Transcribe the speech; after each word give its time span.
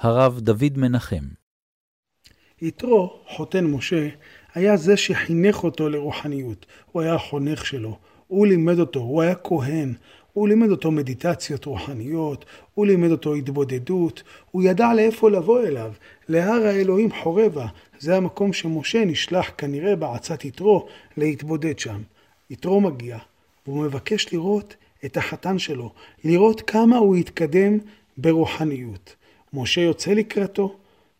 הרב 0.00 0.40
דוד 0.40 0.72
מנחם. 0.76 1.24
יתרו, 2.62 3.20
חותן 3.28 3.64
משה, 3.64 4.08
היה 4.54 4.76
זה 4.76 4.96
שחינך 4.96 5.64
אותו 5.64 5.88
לרוחניות. 5.88 6.66
הוא 6.92 7.02
היה 7.02 7.14
החונך 7.14 7.66
שלו, 7.66 7.98
הוא 8.26 8.46
לימד 8.46 8.78
אותו, 8.78 9.00
הוא 9.00 9.22
היה 9.22 9.34
כהן, 9.34 9.94
הוא 10.32 10.48
לימד 10.48 10.70
אותו 10.70 10.90
מדיטציות 10.90 11.64
רוחניות, 11.64 12.44
הוא 12.74 12.86
לימד 12.86 13.10
אותו 13.10 13.34
התבודדות, 13.34 14.22
הוא 14.50 14.62
ידע 14.62 14.94
לאיפה 14.94 15.30
לבוא 15.30 15.60
אליו, 15.60 15.92
להר 16.28 16.66
האלוהים 16.66 17.12
חורבה. 17.12 17.66
זה 17.98 18.16
המקום 18.16 18.52
שמשה 18.52 19.04
נשלח 19.04 19.50
כנראה 19.58 19.96
בעצת 19.96 20.44
יתרו 20.44 20.86
להתבודד 21.16 21.78
שם. 21.78 22.02
יתרו 22.50 22.80
מגיע, 22.80 23.18
והוא 23.66 23.82
מבקש 23.82 24.32
לראות 24.32 24.76
את 25.04 25.16
החתן 25.16 25.58
שלו, 25.58 25.92
לראות 26.24 26.60
כמה 26.60 26.96
הוא 26.96 27.16
התקדם 27.16 27.78
ברוחניות. 28.18 29.17
משה 29.52 29.80
יוצא 29.80 30.10
לקראתו, 30.10 30.76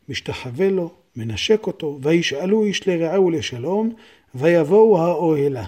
משתחווה 0.08 0.70
לו, 0.70 0.90
מנשק 1.16 1.66
אותו, 1.66 1.98
וישאלו 2.02 2.64
איש 2.64 2.88
לרעהו 2.88 3.30
לשלום, 3.30 3.94
ויבואו 4.34 4.98
האוהלה. 4.98 5.64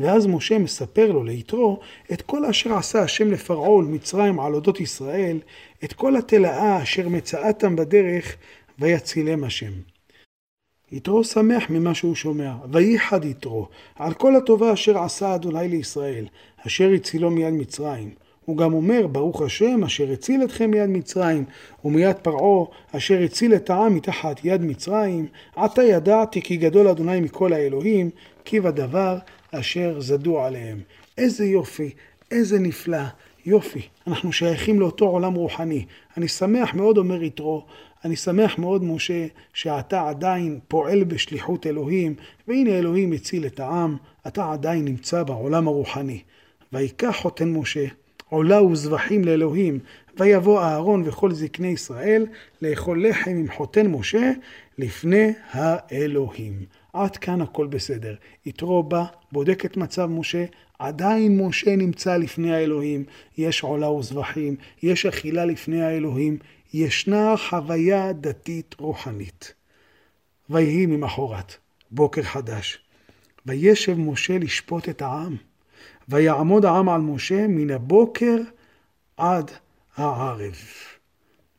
ואז 0.00 0.26
משה 0.26 0.58
מספר 0.58 1.12
לו, 1.12 1.24
ליתרו, 1.24 1.80
את 2.12 2.22
כל 2.22 2.44
אשר 2.44 2.74
עשה 2.74 3.02
השם 3.02 3.30
לפרעה 3.30 3.70
ולמצרים 3.70 4.40
על 4.40 4.54
אודות 4.54 4.80
ישראל, 4.80 5.38
את 5.84 5.92
כל 5.92 6.16
התלאה 6.16 6.82
אשר 6.82 7.08
מצאתם 7.08 7.76
בדרך, 7.76 8.36
ויצילם 8.78 9.44
השם. 9.44 9.72
יתרו 10.92 11.24
שמח 11.24 11.70
ממה 11.70 11.94
שהוא 11.94 12.14
שומע, 12.14 12.54
וייחד 12.72 13.24
יתרו, 13.24 13.68
על 13.94 14.14
כל 14.14 14.36
הטובה 14.36 14.72
אשר 14.72 14.98
עשה 14.98 15.34
אדוני 15.34 15.68
לישראל, 15.68 16.26
אשר 16.66 16.90
הצילו 16.94 17.30
מיד 17.30 17.54
מצרים. 17.54 18.10
הוא 18.44 18.56
גם 18.56 18.72
אומר, 18.74 19.06
ברוך 19.06 19.42
השם, 19.42 19.84
אשר 19.84 20.12
הציל 20.12 20.44
אתכם 20.44 20.70
מיד 20.70 20.90
מצרים, 20.90 21.44
ומיד 21.84 22.16
פרעה, 22.16 22.66
אשר 22.92 23.22
הציל 23.22 23.54
את 23.54 23.70
העם 23.70 23.94
מתחת 23.94 24.40
יד 24.44 24.62
מצרים, 24.62 25.26
עתה 25.56 25.82
ידעתי 25.82 26.42
כי 26.42 26.56
גדול 26.56 26.88
אדוני 26.88 27.20
מכל 27.20 27.52
האלוהים, 27.52 28.10
כי 28.44 28.60
בדבר 28.60 29.18
אשר 29.52 30.00
זדו 30.00 30.40
עליהם. 30.40 30.80
איזה 31.18 31.44
יופי, 31.44 31.90
איזה 32.30 32.58
נפלא, 32.58 33.02
יופי. 33.46 33.82
אנחנו 34.06 34.32
שייכים 34.32 34.80
לאותו 34.80 35.04
עולם 35.04 35.34
רוחני. 35.34 35.84
אני 36.16 36.28
שמח 36.28 36.74
מאוד, 36.74 36.98
אומר 36.98 37.22
יתרו, 37.22 37.66
אני 38.04 38.16
שמח 38.16 38.58
מאוד, 38.58 38.84
משה, 38.84 39.26
שאתה 39.54 40.08
עדיין 40.08 40.60
פועל 40.68 41.04
בשליחות 41.04 41.66
אלוהים, 41.66 42.14
והנה 42.48 42.70
אלוהים 42.70 43.12
הציל 43.12 43.46
את 43.46 43.60
העם, 43.60 43.96
אתה 44.26 44.52
עדיין 44.52 44.84
נמצא 44.84 45.22
בעולם 45.22 45.68
הרוחני. 45.68 46.20
ויקח 46.72 47.16
חותן 47.20 47.48
משה, 47.48 47.84
עולה 48.32 48.62
וזבחים 48.62 49.24
לאלוהים, 49.24 49.78
ויבוא 50.18 50.60
אהרון 50.60 51.02
וכל 51.06 51.32
זקני 51.32 51.68
ישראל 51.68 52.26
לאכול 52.62 53.08
לחם 53.08 53.30
עם 53.30 53.50
חותן 53.50 53.86
משה 53.86 54.32
לפני 54.78 55.32
האלוהים. 55.50 56.64
עד 56.92 57.16
כאן 57.16 57.40
הכל 57.40 57.66
בסדר. 57.66 58.14
יתרו 58.46 58.82
בא, 58.82 59.04
בודק 59.32 59.64
את 59.64 59.76
מצב 59.76 60.06
משה, 60.06 60.44
עדיין 60.78 61.46
משה 61.46 61.76
נמצא 61.76 62.16
לפני 62.16 62.54
האלוהים, 62.54 63.04
יש 63.38 63.62
עולה 63.62 63.90
וזבחים, 63.90 64.56
יש 64.82 65.06
אכילה 65.06 65.44
לפני 65.44 65.82
האלוהים, 65.82 66.38
ישנה 66.74 67.34
חוויה 67.48 68.12
דתית 68.12 68.74
רוחנית. 68.78 69.54
ויהי 70.50 70.86
ממחרת, 70.86 71.54
בוקר 71.90 72.22
חדש. 72.22 72.78
וישב 73.46 73.98
משה 73.98 74.38
לשפוט 74.38 74.88
את 74.88 75.02
העם. 75.02 75.51
ויעמוד 76.08 76.64
העם 76.64 76.88
על 76.88 77.00
משה 77.00 77.46
מן 77.48 77.70
הבוקר 77.70 78.36
עד 79.16 79.50
הערב. 79.96 80.56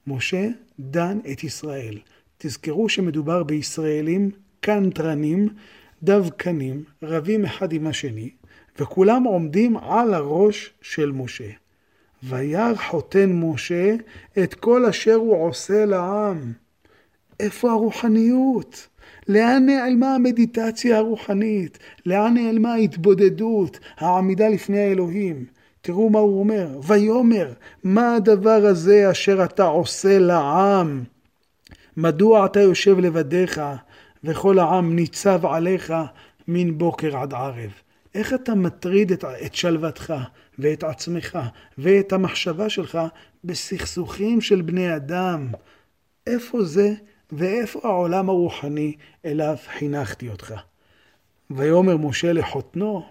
משה 0.08 0.47
דן 0.80 1.19
את 1.31 1.44
ישראל. 1.44 1.97
תזכרו 2.38 2.90
שמדובר 2.90 3.44
בישראלים 3.44 4.31
קנטרנים, 4.59 5.50
דווקנים, 6.03 6.84
רבים 7.03 7.45
אחד 7.45 7.73
עם 7.73 7.88
השני, 7.88 8.29
וכולם 8.79 9.23
עומדים 9.23 9.78
על 9.78 10.13
הראש 10.13 10.73
של 10.81 11.12
משה. 11.12 11.50
וירא 12.23 12.75
חותן 12.75 13.31
משה 13.34 13.95
את 14.44 14.53
כל 14.53 14.85
אשר 14.85 15.13
הוא 15.13 15.47
עושה 15.47 15.85
לעם. 15.85 16.53
איפה 17.39 17.72
הרוחניות? 17.72 18.88
לאן 19.28 19.66
נעלמה 19.66 20.16
המדיטציה 20.16 20.97
הרוחנית? 20.97 21.80
לאן 22.06 22.34
נעלמה 22.34 22.74
ההתבודדות, 22.74 23.80
העמידה 23.97 24.50
לפני 24.50 24.80
האלוהים? 24.80 25.46
תראו 25.81 26.09
מה 26.09 26.19
הוא 26.19 26.40
אומר, 26.40 26.68
ויאמר, 26.88 27.53
מה 27.84 28.16
הדבר 28.16 28.66
הזה 28.66 29.12
אשר 29.12 29.44
אתה 29.44 29.63
עושה 29.63 30.19
לעם? 30.19 31.03
מדוע 31.97 32.46
אתה 32.46 32.59
יושב 32.59 33.00
לבדיך, 33.00 33.62
וכל 34.24 34.59
העם 34.59 34.96
ניצב 34.96 35.46
עליך 35.46 35.94
מן 36.47 36.78
בוקר 36.78 37.18
עד 37.18 37.34
ערב? 37.34 37.72
איך 38.16 38.34
אתה 38.34 38.56
מטריד 38.56 39.12
את, 39.12 39.24
את 39.46 39.56
שלוותך 39.56 40.13
ואת 40.59 40.84
עצמך 40.84 41.40
ואת 41.78 42.13
המחשבה 42.13 42.69
שלך 42.69 43.00
בסכסוכים 43.44 44.42
של 44.42 44.62
בני 44.62 44.96
אדם? 44.96 45.47
איפה 46.28 46.63
זה 46.63 46.94
ואיפה 47.38 47.79
העולם 47.83 48.29
הרוחני 48.29 48.94
אליו 49.25 49.55
חינכתי 49.77 50.29
אותך? 50.29 50.53
ויאמר 51.51 51.97
משה 51.97 52.33
לחותנו, 52.33 53.03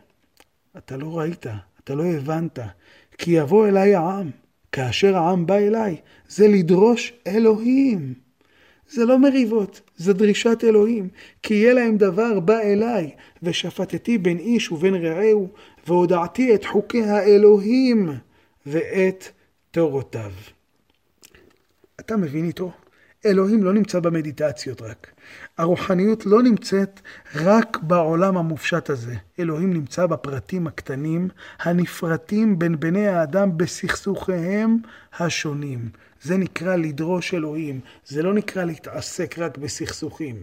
אתה 0.76 0.96
לא 0.96 1.18
ראית, 1.18 1.46
אתה 1.84 1.94
לא 1.94 2.04
הבנת, 2.04 2.58
כי 3.18 3.30
יבוא 3.30 3.68
אליי 3.68 3.94
העם, 3.94 4.30
כאשר 4.72 5.16
העם 5.16 5.46
בא 5.46 5.56
אליי, 5.56 5.96
זה 6.28 6.48
לדרוש 6.48 7.12
אלוהים. 7.26 8.14
זה 8.90 9.04
לא 9.04 9.18
מריבות, 9.18 9.80
זה 9.96 10.12
דרישת 10.12 10.64
אלוהים. 10.64 11.08
כי 11.42 11.54
יהיה 11.54 11.72
להם 11.74 11.96
דבר 11.96 12.40
בא 12.40 12.58
אליי, 12.58 13.10
ושפטתי 13.42 14.18
בין 14.18 14.38
איש 14.38 14.72
ובין 14.72 14.94
רעהו, 14.94 15.48
והודעתי 15.86 16.54
את 16.54 16.64
חוקי 16.64 17.02
האלוהים 17.02 18.10
ואת 18.66 19.24
תורותיו. 19.70 20.32
אתה 22.00 22.16
מבין 22.16 22.44
איתו? 22.44 22.70
אלוהים 23.26 23.64
לא 23.64 23.72
נמצא 23.72 24.00
במדיטציות 24.00 24.82
רק. 24.82 25.12
הרוחניות 25.58 26.26
לא 26.26 26.42
נמצאת 26.42 27.00
רק 27.34 27.78
בעולם 27.82 28.36
המופשט 28.36 28.90
הזה. 28.90 29.14
אלוהים 29.38 29.72
נמצא 29.72 30.06
בפרטים 30.06 30.66
הקטנים 30.66 31.28
הנפרטים 31.58 32.58
בין 32.58 32.80
בני 32.80 33.06
האדם 33.06 33.58
בסכסוכיהם 33.58 34.76
השונים. 35.18 35.88
זה 36.22 36.36
נקרא 36.36 36.76
לדרוש 36.76 37.34
אלוהים, 37.34 37.80
זה 38.06 38.22
לא 38.22 38.34
נקרא 38.34 38.64
להתעסק 38.64 39.38
רק 39.38 39.58
בסכסוכים. 39.58 40.36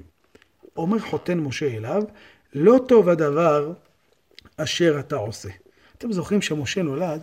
אומר 0.77 0.99
חותן 0.99 1.39
משה 1.39 1.67
אליו, 1.67 2.03
לא 2.53 2.79
טוב 2.87 3.09
הדבר 3.09 3.73
אשר 4.57 4.99
אתה 4.99 5.15
עושה. 5.15 5.49
אתם 5.97 6.11
זוכרים 6.11 6.41
שמשה 6.41 6.81
נולד, 6.83 7.21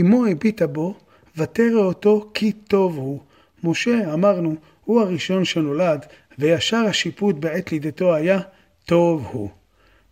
אמו 0.00 0.26
הביטה 0.26 0.66
בו, 0.66 0.98
ותרא 1.36 1.78
אותו 1.78 2.30
כי 2.34 2.52
טוב 2.52 2.96
הוא. 2.96 3.20
משה, 3.64 4.14
אמרנו, 4.14 4.54
הוא 4.84 5.00
הראשון 5.00 5.44
שנולד, 5.44 6.06
וישר 6.38 6.76
השיפוט 6.76 7.36
בעת 7.36 7.72
לידתו 7.72 8.14
היה, 8.14 8.40
טוב 8.84 9.28
הוא. 9.32 9.50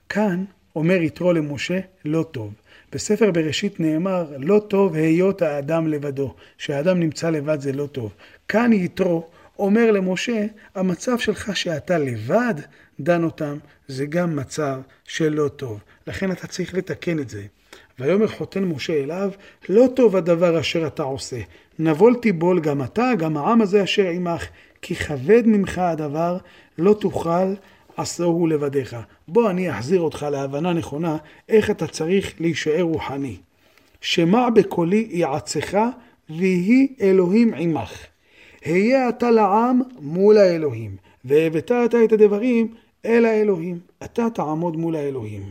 כאן 0.09 0.45
אומר 0.77 1.03
יתרו 1.03 1.33
למשה, 1.33 1.81
לא 2.05 2.23
טוב. 2.23 2.53
בספר 2.93 3.31
בראשית 3.31 3.81
נאמר, 3.81 4.33
לא 4.39 4.63
טוב 4.69 4.95
היות 4.95 5.43
האדם 5.43 5.87
לבדו, 5.89 6.35
שהאדם 6.59 7.01
נמצא 7.01 7.31
לבד 7.31 7.61
זה 7.61 7.73
לא 7.73 7.87
טוב. 7.87 8.13
כאן 8.49 8.73
יתרו 8.73 9.27
אומר 9.59 9.91
למשה, 9.91 10.47
המצב 10.75 11.19
שלך 11.19 11.57
שאתה 11.57 11.99
לבד 11.99 12.55
דן 13.01 13.25
אותם, 13.25 13.59
זה 13.89 14.07
גם 14.07 14.37
מצב 14.37 14.81
שלא 15.05 15.49
טוב. 15.49 15.81
לכן 16.07 16.33
אתה 16.33 16.47
צריך 16.47 16.75
לתקן 16.75 17.19
את 17.19 17.29
זה. 17.29 17.43
ויאמר 17.99 18.27
חותן 18.27 18.65
משה 18.65 19.03
אליו, 19.03 19.31
לא 19.69 19.87
טוב 19.95 20.17
הדבר 20.17 20.61
אשר 20.61 20.87
אתה 20.87 21.03
עושה. 21.03 21.41
נבול 21.79 22.15
תיבול 22.15 22.61
גם 22.61 22.83
אתה, 22.83 23.11
גם 23.19 23.37
העם 23.37 23.61
הזה 23.63 23.83
אשר 23.83 24.09
עמך, 24.09 24.47
כי 24.83 24.95
כבד 24.95 25.43
ממך 25.47 25.79
הדבר, 25.79 26.37
לא 26.79 26.95
תוכל 26.95 27.55
עשהו 27.97 28.47
לבדיך. 28.47 28.97
בוא 29.29 29.51
אני 29.51 29.71
אחזיר 29.71 30.01
אותך 30.01 30.27
להבנה 30.31 30.73
נכונה 30.73 31.17
איך 31.49 31.71
אתה 31.71 31.87
צריך 31.87 32.35
להישאר 32.41 32.83
רוחני. 32.83 33.37
שמע 34.01 34.51
בקולי 34.51 35.09
יעצך 35.11 35.79
ויהי 36.31 36.95
אלוהים 37.01 37.55
עמך. 37.55 38.07
היה 38.65 39.09
אתה 39.09 39.31
לעם 39.31 39.81
מול 40.01 40.39
האלוהים, 40.39 40.97
והבאת 41.25 41.73
אתה 41.73 42.05
את 42.05 42.13
הדברים 42.13 42.75
אל 43.07 43.25
האלוהים. 43.25 43.79
אתה 44.05 44.27
תעמוד 44.35 44.77
מול 44.77 44.97
האלוהים. 44.97 45.43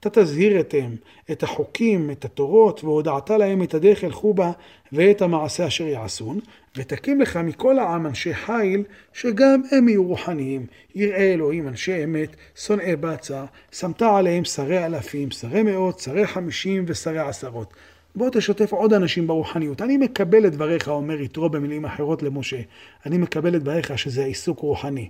אתה 0.00 0.10
תזהיר 0.10 0.60
אתם 0.60 0.94
את 1.32 1.42
החוקים, 1.42 2.10
את 2.10 2.24
התורות, 2.24 2.84
והודעת 2.84 3.30
להם 3.30 3.62
את 3.62 3.74
הדרך 3.74 4.02
ילכו 4.02 4.34
בה, 4.34 4.52
ואת 4.92 5.22
המעשה 5.22 5.66
אשר 5.66 5.86
יעשון, 5.86 6.38
ותקים 6.76 7.20
לך 7.20 7.36
מכל 7.36 7.78
העם 7.78 8.06
אנשי 8.06 8.34
חיל, 8.34 8.84
שגם 9.12 9.62
הם 9.70 9.88
יהיו 9.88 10.04
רוחניים. 10.04 10.66
יראי 10.94 11.32
אלוהים 11.32 11.68
אנשי 11.68 12.04
אמת, 12.04 12.36
שונאי 12.56 12.96
בצע, 12.96 13.44
שמת 13.72 14.02
עליהם 14.02 14.44
שרי 14.44 14.86
אלפים, 14.86 15.30
שרי 15.30 15.62
מאות, 15.62 15.98
שרי 15.98 16.26
חמישים 16.26 16.84
ושרי 16.86 17.18
עשרות. 17.18 17.74
בוא 18.14 18.28
תשתף 18.32 18.72
עוד 18.72 18.92
אנשים 18.92 19.26
ברוחניות. 19.26 19.82
אני 19.82 19.96
מקבל 19.96 20.46
את 20.46 20.52
דבריך, 20.52 20.88
אומר 20.88 21.20
יתרו 21.20 21.48
במילים 21.48 21.84
אחרות 21.84 22.22
למשה. 22.22 22.60
אני 23.06 23.18
מקבל 23.18 23.56
את 23.56 23.62
דבריך 23.62 23.98
שזה 23.98 24.24
עיסוק 24.24 24.58
רוחני. 24.58 25.08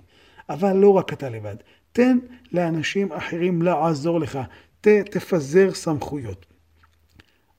אבל 0.49 0.73
לא 0.73 0.89
רק 0.89 1.13
אתה 1.13 1.29
לבד. 1.29 1.55
תן 1.93 2.17
לאנשים 2.51 3.11
אחרים 3.11 3.61
לעזור 3.61 4.19
לך. 4.19 4.39
ת, 4.81 4.87
תפזר 4.87 5.73
סמכויות. 5.73 6.45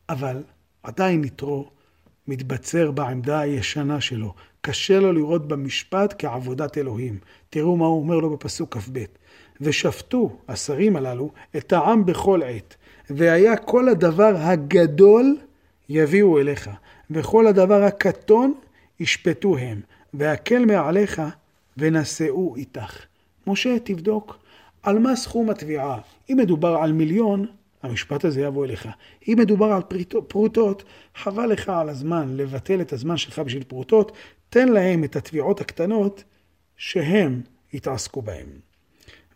אבל 0.08 0.42
עדיין 0.82 1.24
יתרו 1.24 1.70
מתבצר 2.28 2.90
בעמדה 2.90 3.40
הישנה 3.40 4.00
שלו. 4.00 4.34
קשה 4.60 5.00
לו 5.00 5.12
לראות 5.12 5.48
במשפט 5.48 6.14
כעבודת 6.18 6.78
אלוהים. 6.78 7.18
תראו 7.50 7.76
מה 7.76 7.86
הוא 7.86 8.02
אומר 8.02 8.16
לו 8.16 8.30
בפסוק 8.30 8.76
כ"ב: 8.76 9.04
ושפטו 9.60 10.36
השרים 10.48 10.96
הללו 10.96 11.30
את 11.56 11.72
העם 11.72 12.06
בכל 12.06 12.42
עת, 12.42 12.76
והיה 13.10 13.56
כל 13.56 13.88
הדבר 13.88 14.36
הגדול 14.36 15.36
יביאו 15.88 16.38
אליך, 16.40 16.70
וכל 17.10 17.46
הדבר 17.46 17.82
הקטון 17.82 18.54
ישפטו 19.00 19.58
הם, 19.58 19.80
והקל 20.14 20.64
מעליך 20.64 21.22
ונשאו 21.76 22.56
איתך. 22.56 23.04
משה, 23.46 23.78
תבדוק 23.84 24.38
על 24.82 24.98
מה 24.98 25.16
סכום 25.16 25.50
התביעה. 25.50 25.98
אם 26.30 26.36
מדובר 26.36 26.76
על 26.76 26.92
מיליון, 26.92 27.46
המשפט 27.82 28.24
הזה 28.24 28.40
יבוא 28.40 28.64
אליך. 28.64 28.88
אם 29.28 29.34
מדובר 29.38 29.72
על 29.72 29.82
פרוטות, 30.28 30.84
חבל 31.14 31.46
לך 31.46 31.68
על 31.68 31.88
הזמן 31.88 32.36
לבטל 32.36 32.80
את 32.80 32.92
הזמן 32.92 33.16
שלך 33.16 33.38
בשביל 33.38 33.64
פרוטות, 33.64 34.12
תן 34.50 34.68
להם 34.68 35.04
את 35.04 35.16
התביעות 35.16 35.60
הקטנות 35.60 36.24
שהם 36.76 37.40
יתעסקו 37.72 38.22
בהם. 38.22 38.46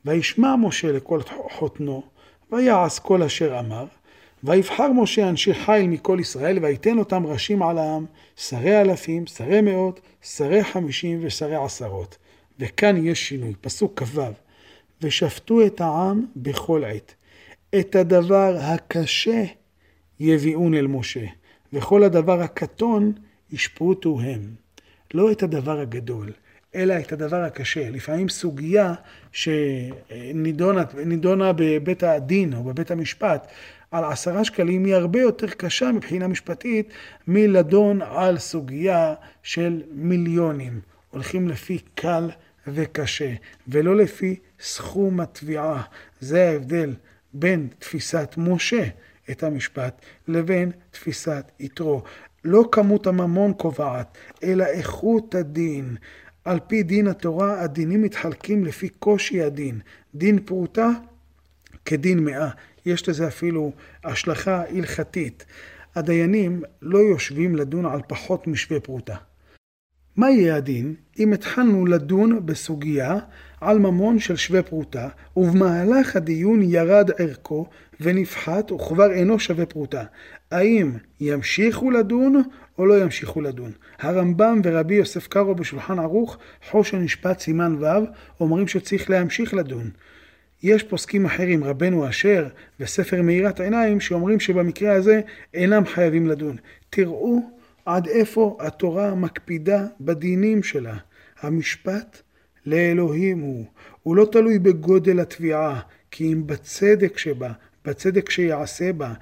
וישמע 0.05 0.56
משה 0.56 0.93
לכל 0.93 1.20
חותנו, 1.50 2.02
ויעש 2.52 2.99
כל 2.99 3.22
אשר 3.22 3.58
אמר, 3.58 3.84
ויבחר 4.44 4.93
משה 4.93 5.28
אנשי 5.28 5.55
חיל 5.55 5.87
מכל 5.87 6.19
ישראל, 6.20 6.58
ויתן 6.64 6.99
אותם 6.99 7.26
ראשים 7.26 7.62
על 7.62 7.78
העם, 7.78 8.06
שרי 8.37 8.81
אלפים, 8.81 9.26
שרי 9.26 9.60
מאות, 9.60 10.00
שרי 10.22 10.64
חמישים 10.64 11.19
ושרי 11.22 11.56
עשרות. 11.56 12.16
וכאן 12.58 13.06
יש 13.06 13.28
שינוי, 13.28 13.55
פסוק 13.60 14.02
כ"ו, 14.02 14.22
ושפטו 15.02 15.66
את 15.66 15.81
העם 15.81 16.26
בכל 16.37 16.84
עת. 16.84 17.14
את 17.78 17.96
הדבר 17.96 18.56
הקשה 18.60 19.44
יביאון 20.20 20.75
אל 20.75 20.87
משה, 20.87 21.25
וכל 21.72 22.05
הדבר 22.05 22.40
הקטון 22.40 23.12
ישפוטו 23.52 24.20
הם. 24.20 24.40
לא 25.14 25.32
את 25.32 25.43
הדבר 25.43 25.81
הגדול, 25.81 26.32
אלא 26.75 26.94
את 26.99 27.12
הדבר 27.12 27.43
הקשה. 27.43 27.90
לפעמים 27.90 28.28
סוגיה 28.28 28.94
שנידונה 29.32 30.84
בבית 31.56 32.02
הדין 32.02 32.55
או 32.55 32.64
בבית 32.64 32.90
המשפט 32.90 33.49
על 33.90 34.05
עשרה 34.05 34.44
שקלים 34.44 34.84
היא 34.84 34.94
הרבה 34.94 35.20
יותר 35.20 35.46
קשה 35.46 35.93
מבחינה 35.93 36.28
משפטית 36.28 36.88
מלדון 37.26 38.02
על 38.02 38.38
סוגיה 38.38 39.14
של 39.43 39.82
מיליונים. 39.93 40.81
הולכים 41.10 41.49
לפי 41.49 41.78
קל 41.94 42.31
וקשה, 42.75 43.35
ולא 43.69 43.97
לפי 43.97 44.37
סכום 44.61 45.20
התביעה. 45.20 45.82
זה 46.20 46.49
ההבדל 46.49 46.94
בין 47.32 47.69
תפיסת 47.79 48.35
משה 48.37 48.85
את 49.31 49.43
המשפט 49.43 50.03
לבין 50.29 50.70
תפיסת 50.91 51.50
יתרו. 51.61 52.03
לא 52.44 52.65
כמות 52.73 53.06
הממון 53.06 53.53
קובעת, 53.53 54.19
אלא 54.43 54.65
איכות 54.65 55.35
הדין. 55.35 55.97
על 56.44 56.59
פי 56.67 56.82
דין 56.82 57.06
התורה, 57.06 57.61
הדינים 57.61 58.03
מתחלקים 58.03 58.65
לפי 58.65 58.88
קושי 58.88 59.43
הדין. 59.43 59.81
דין 60.15 60.38
פרוטה 60.38 60.88
כדין 61.85 62.25
מאה. 62.25 62.49
יש 62.87 63.09
לזה 63.09 63.29
אפילו 63.29 63.73
השלכה 64.05 64.62
הלכתית. 64.69 65.44
הדיינים 65.94 66.62
לא 66.82 66.99
יושבים 66.99 67.56
לדון 67.56 67.87
על 67.87 68.00
פחות 68.06 68.47
משווה 68.47 68.81
פרוטה. 68.81 69.17
מה 70.19 70.31
יהיה 70.31 70.56
הדין 70.56 70.94
אם 71.19 71.32
התחלנו 71.32 71.87
לדון 71.87 72.47
בסוגיה 72.47 73.17
על 73.61 73.79
ממון 73.79 74.19
של 74.19 74.37
שווה 74.37 74.62
פרוטה, 74.62 75.09
ובמהלך 75.37 76.17
הדיון 76.17 76.62
ירד 76.62 77.11
ערכו 77.19 77.67
ונפחת 78.00 78.73
וכבר 78.73 79.12
אינו 79.12 79.38
שווה 79.38 79.67
פרוטה? 79.67 80.05
האם 80.50 80.93
ימשיכו 81.20 81.91
לדון 81.91 82.43
או 82.79 82.87
לא 82.87 83.03
ימשיכו 83.03 83.41
לדון? 83.41 83.73
הרמב"ם 83.99 84.61
ורבי 84.65 84.94
יוסף 84.94 85.26
קארו 85.26 85.55
בשולחן 85.55 85.99
ערוך, 85.99 86.38
חושן 86.70 86.99
משפט 86.99 87.41
סימן 87.41 87.76
ו', 87.81 87.87
אומרים 88.41 88.69
שצריך 88.69 89.11
להמשיך 89.11 89.55
לדון. 89.55 89.91
יש 90.62 90.82
פוסקים 90.82 91.26
אחרים, 91.26 91.65
רבנו 91.65 92.09
אשר 92.09 92.49
וספר 92.81 93.23
מאירת 93.23 93.61
עיניים, 93.61 94.00
שאומרים 94.00 94.41
שבמקרה 94.41 94.93
הזה 94.93 95.20
אינם 95.55 95.87
חייבים 95.87 96.26
לדון. 96.26 96.56
תראו 96.91 97.57
עד 97.88 98.08
איפה 98.08 98.56
התורה 98.61 99.14
מקפידה 99.14 99.87
בדינים 100.00 100.62
שלה. 100.62 100.96
המשפט 101.40 102.23
לאלוהים 102.67 103.40
הוא. 103.40 103.64
הוא 104.02 104.17
לא 104.17 104.29
תלוי 104.32 104.58
בגודל 104.58 105.20
התביעה, 105.20 105.81
כי 106.11 106.32
אם 106.32 106.46
בצדק 106.46 107.19
שבה, 107.19 107.52
בצדק 107.85 108.31
שיעשה 108.31 108.93
בה. 108.93 109.14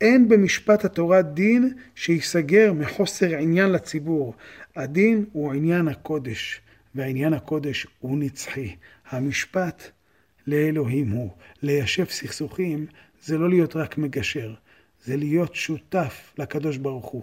אין 0.00 0.28
במשפט 0.28 0.84
התורה 0.84 1.22
דין 1.22 1.74
שייסגר 1.94 2.72
מחוסר 2.72 3.36
עניין 3.36 3.72
לציבור. 3.72 4.34
הדין 4.76 5.24
הוא 5.32 5.52
עניין 5.52 5.88
הקודש, 5.88 6.60
והעניין 6.94 7.32
הקודש 7.32 7.86
הוא 7.98 8.18
נצחי. 8.18 8.76
המשפט 9.10 9.82
לאלוהים 10.46 11.10
הוא. 11.10 11.30
ליישב 11.62 12.04
סכסוכים 12.04 12.86
זה 13.22 13.38
לא 13.38 13.48
להיות 13.48 13.76
רק 13.76 13.98
מגשר, 13.98 14.54
זה 15.04 15.16
להיות 15.16 15.54
שותף 15.54 16.34
לקדוש 16.38 16.76
ברוך 16.76 17.06
הוא. 17.06 17.22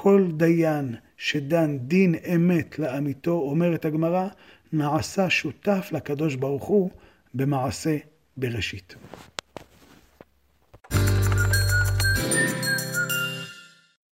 כל 0.00 0.28
דיין 0.36 0.94
שדן 1.16 1.78
דין 1.78 2.14
אמת 2.34 2.78
לאמיתו, 2.78 3.32
אומרת 3.32 3.84
הגמרא, 3.84 4.28
נעשה 4.72 5.30
שותף 5.30 5.88
לקדוש 5.92 6.34
ברוך 6.34 6.64
הוא 6.64 6.90
במעשה 7.34 7.96
בראשית. 8.36 8.94